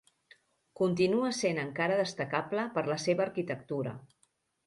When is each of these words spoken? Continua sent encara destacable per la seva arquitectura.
Continua 0.79 1.27
sent 1.39 1.59
encara 1.65 1.99
destacable 2.01 2.65
per 2.77 2.85
la 2.89 2.99
seva 3.05 3.25
arquitectura. 3.27 3.93